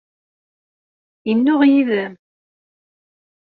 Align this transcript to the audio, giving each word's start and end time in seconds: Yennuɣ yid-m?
Yennuɣ 1.27 1.61
yid-m? 1.71 2.13